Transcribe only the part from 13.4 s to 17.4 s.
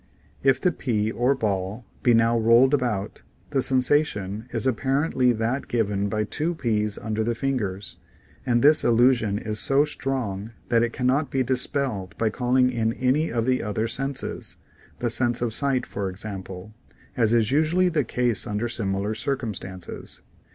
the other senses (the sense of sight for example) as